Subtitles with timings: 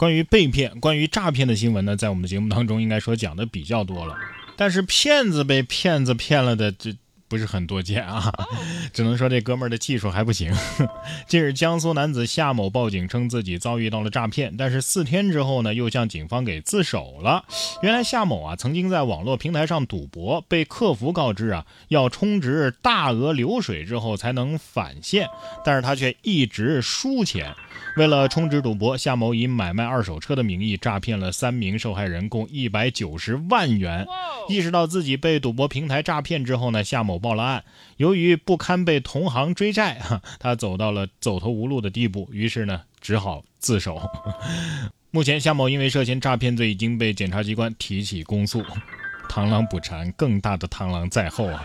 [0.00, 4.16] 关于被骗、关于诈骗的新闻呢，在我们的节目当中应该说讲的比较多了。
[4.56, 6.96] 但是骗子被骗子骗了的这。
[7.30, 8.30] 不是很多见啊，
[8.92, 10.52] 只能说这哥们儿的技术还不行。
[11.28, 17.44] 近日，江苏男子夏某报警称自己遭遇到了诈骗，但是四天之后呢，又向警方给自首了。
[17.82, 25.28] 原来夏某啊，曾经在网络平台上赌博，被客服告知啊，要充值大额流水之后才能返现，
[25.64, 27.54] 但是他却一直输钱。
[27.96, 34.04] 为了充值赌博，夏某以买卖二手车的名义诈骗了三名受害人，共一百九十万元。
[34.48, 37.62] 意识到自己被赌博平台诈骗之后呢，夏某报了案。
[37.98, 44.00] 由于不堪被同行追债，哈，他走到了走投无路的地步，于是呢，只好自首。
[45.12, 48.64] 目前，夏某因为涉嫌诈骗罪已经被检察机关提起公诉。
[49.28, 51.64] 螳螂捕蝉，更大的螳螂在后啊！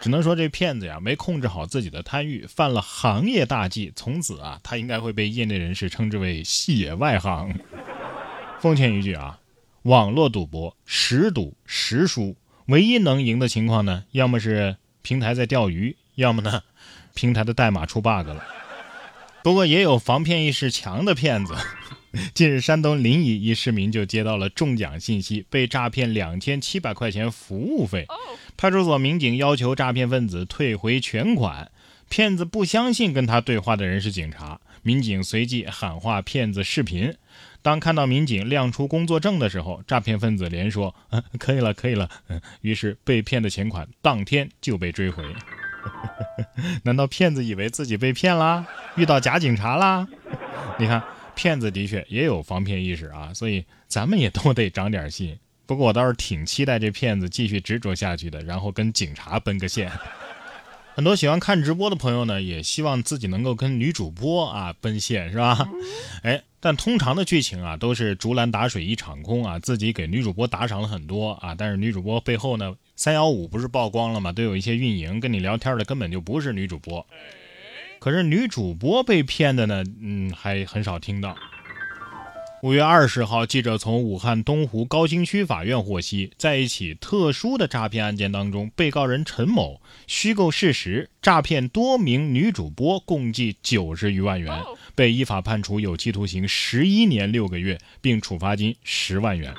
[0.00, 3.92] 只能说这骗子呀没控制好自己的贪欲，犯了行业大忌。
[3.94, 7.54] 从此啊，他应该会被业内人士称之为“戏外行”。
[8.60, 9.38] 奉劝一句啊，
[9.82, 16.62] 网络赌博十赌十输，唯一能赢的情况呢，要么是平台在钓鱼，要么呢，
[17.14, 18.42] 平台的代码出 bug 了。
[19.42, 21.54] 不过也有防骗意识强的骗子。
[22.34, 28.06] 近日，山东临沂一市民就接到了中奖信息，被诈骗两千七百块钱服务费。
[28.56, 31.70] 派出所民警要求诈骗分子退回全款，
[32.10, 37.14] 骗子不相信跟他对话的人是警察，民警随即喊话骗子视频。
[37.62, 42.08] 当看到民警亮出工作证的时候，诈骗分子连说：“嗯，可以了，可以了。”
[42.62, 45.24] 于是被骗的钱款当天就被追回。
[46.84, 48.66] 难道骗子以为自己被骗啦？
[48.96, 50.06] 遇到假警察啦？
[50.78, 51.02] 你看。
[51.34, 55.34] 骗子的确也有防骗意识啊，所以咱们也都得长点心。
[55.64, 59.90] 不过我倒是挺期待这骗子继续执着下去的，然后跟警察奔个现。
[60.94, 65.66] 很多喜欢看直播的朋友呢，也希望自己能够跟女主播啊奔现，是吧？
[66.22, 74.32] 哎，但通常的剧情啊，都是竹篮打水一场空啊，自己给女主播打赏了很多啊，但是女主播背后呢，三幺五不是曝光了吗？
[74.32, 77.06] 都有一些运营跟你聊天的根本就不是女主播。
[77.98, 81.34] 可是女主播被骗的呢，嗯，还很少听到。
[82.62, 94.56] 五月二十号，记者从武汉东湖高新区法院获悉，在一起特殊的诈骗案件当中，被告人陈某虚构事实，诈骗多名女主播，共计九十余万元，
[94.94, 99.52] 被依法判处有期徒刑十一年六个月，并处罚金十万元。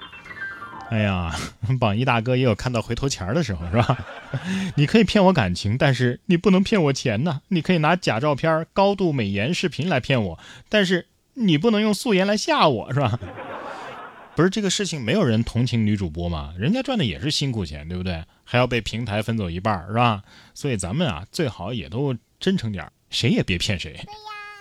[0.89, 1.35] 哎呀，
[1.77, 3.97] 榜一大哥也有看到回头钱的时候，是吧？
[4.77, 7.41] 你可以骗我感情，但是你不能骗我钱呢。
[7.49, 13.19] 你可以拿假照片、高度美颜视频来骗我，但是你不能用素颜来吓我，是吧？
[14.35, 16.53] 不是这个事情，没有人同情女主播嘛？
[16.57, 18.23] 人家赚的也是辛苦钱，对不对？
[18.43, 20.23] 还要被平台分走一半，是吧？
[20.53, 23.99] 所以咱们啊，最好也都真诚点，谁也别骗谁。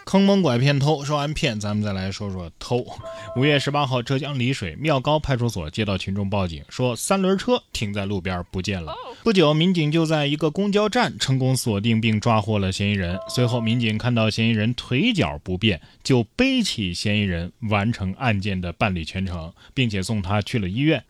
[0.04, 2.84] 坑蒙拐骗偷，说完骗，咱们再来说说偷。
[3.36, 8.94] 五月十八号，浙江丽水妙高派出所接到群众报警，说三轮车停在路边不见了。
[9.22, 13.18] 不久，民警就在一个公交站成功锁定并抓获了嫌疑人。
[13.28, 21.02] 随后，民警看到嫌疑人腿脚不便，就背起嫌疑人完成案件的办理全程，并且送他去了医院。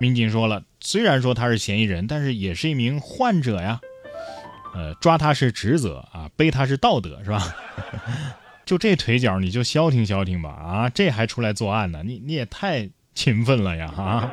[0.00, 3.80] 民警说了，虽然说他是嫌疑人，但是也是一名患者呀。
[4.74, 7.54] 呃，抓他是职责啊，背他是道德，是吧？
[8.64, 10.88] 就这腿脚，你就消停消停吧啊！
[10.88, 12.02] 这还出来作案呢？
[12.04, 14.30] 你你也太勤奋了呀啊！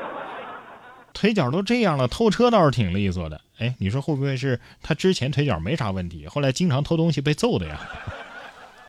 [1.12, 3.42] 腿脚都这样了，偷车倒是挺利索的。
[3.58, 7.80] 哎，你说会不会是他之前腿脚没啥问题，后来经常偷东西被揍的呀？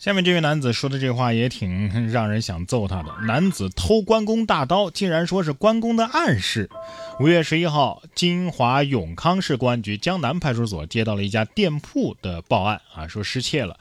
[0.00, 3.12] 下面这位男子说的这话也挺 让人想揍他的。
[3.26, 6.70] 男子偷关公大刀，竟然说是关公的暗示。
[7.18, 13.76] 五月十一号，金华永康市公安局江南派出所接到了一家店铺的报案，啊，说失窃了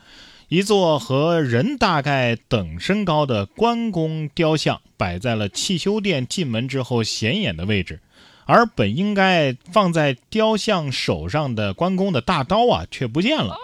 [0.47, 8.00] 一座和人大概等身高的关公雕像，摆在了汽修店进门之后显眼的位置，
[8.45, 13.56] 而本应该放在雕像手上的关公的大刀啊，却不见了。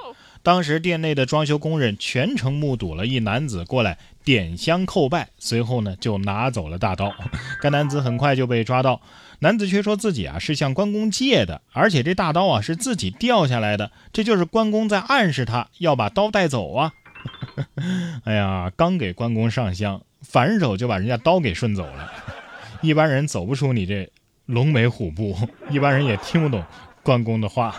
[0.44, 7.14] 当时店内的装修工人全程目睹了一男子过来点香叩拜，随后呢就拿走了大刀。
[7.62, 9.02] 该男子很快就被抓到，
[9.40, 16.92] 男子却说自己啊是向关公借的，而且这大刀啊是自己掉下来的，这就是关公在暗示他要把刀带走啊！
[18.26, 22.12] 哎呀，刚给关公上香，反手就把人家刀给顺走了。
[22.84, 24.12] 一般人走不出你这
[24.46, 25.38] 龙眉虎步，
[25.70, 26.62] 一般人也听不懂
[27.02, 27.74] 关公的话。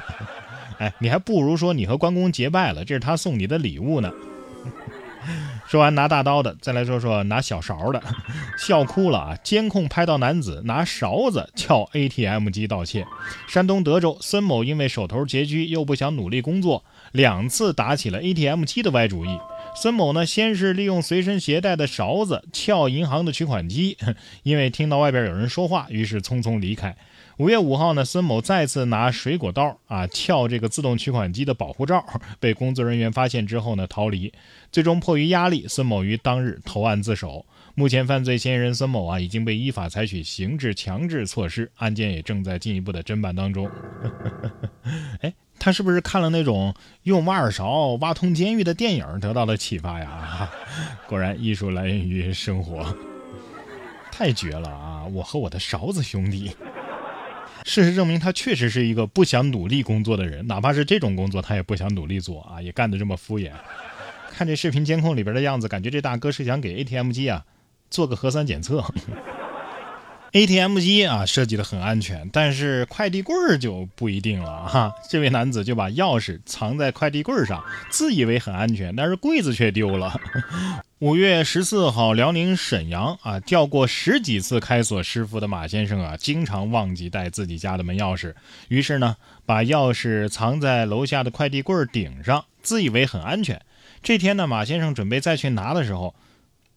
[0.79, 4.13] 哎，你还不如说你和关公结拜了，这是他送你的礼物呢。
[5.67, 8.03] 说完拿大刀的，再来说说拿小勺的，
[8.59, 9.37] 笑哭了啊！
[9.43, 13.07] 监控拍到男子拿勺子撬 ATM 机盗窃。
[13.49, 19.39] 山东德州孙某因为手头拮据，又不想努力工作，两次打起了 ATM 机的歪主意。
[19.75, 23.97] 孙某呢，先是利用随身携带的勺子撬银行的取款机，
[24.45, 26.95] 因为听到外边有人说话，于是匆匆离开。
[27.39, 32.05] 五月五号呢，孙某再次拿水果刀啊撬这个自动取款机的保护罩，
[32.39, 34.33] 被工作人员发现之后呢逃离。
[34.71, 37.45] 最终迫于压力，孙某于当日投案自首。
[37.75, 43.69] 目前犯罪嫌疑人孙某啊已经被依法采取刑事强制措施，案件也正在进一步的侦办当中。
[45.23, 45.33] 哎。
[45.57, 50.51] 他是不是看了那种用挖耳勺挖通监狱的电影得到了启发呀？
[51.09, 52.95] 果然，艺术来源于生活，
[54.11, 55.07] 太绝了啊！
[55.07, 56.51] 我和我的勺子兄弟。
[57.65, 63.51] 事实证明，他确实是一个不想努力工作的人，哪怕是这种工作，他也不想努力做啊，也干得这么敷衍。
[64.31, 67.45] 看这视频监控里边的样子，感觉这大哥是想给 ATM 机啊
[67.91, 68.85] 做个核酸检测。
[70.35, 74.93] ATM 机啊，设计的很安全，但是快递柜就不一定了哈。
[75.09, 80.21] 这位男子就把钥匙藏在快递柜上，自以为很安全，但是柜子却丢了。
[80.99, 88.35] 五月十四号，辽宁沈阳啊，叫过十几次开锁师傅的马先生啊，经常忘记带自己家的门钥匙，
[88.67, 89.17] 于是呢，
[89.47, 93.63] 把钥匙藏在楼下的快递柜顶上，自以为很安全。
[94.03, 96.13] 这天呢，马先生准备再去拿的时候，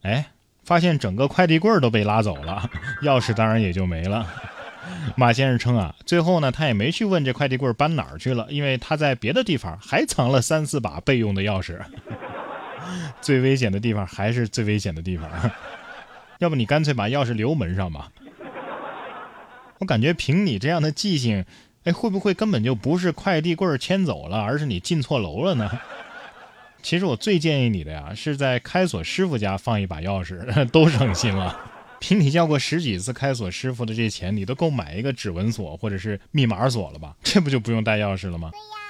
[0.03, 0.27] 哎。
[0.67, 2.69] 发现整个快递柜都被拉走了，
[3.01, 4.27] 钥匙当然也就没了。
[5.15, 11.79] 马先生称啊，最后呢，他也没去问这快递柜搬哪儿去了，因为他在别的地方还藏了三四把备用的钥匙。
[13.21, 15.29] 最危险的地方还是最危险的地方，
[16.39, 18.11] 要不你干脆把钥匙留门上吧。
[19.79, 21.45] 我感觉凭你这样的记性，
[21.85, 25.79] 哎，会不会根本就不是快递柜迁走了，而是你进错楼了呢？
[26.87, 30.39] 其实我最建议你的呀，是在开锁师傅家放一把钥匙，
[30.71, 31.53] 都省心了。
[31.99, 37.13] 凭你叫过十几次开锁师傅的这钱，你都够买一个指纹锁或者是密码锁了吧？
[37.21, 38.51] 这不就不用带钥匙了吗？
[38.53, 38.86] 对呀。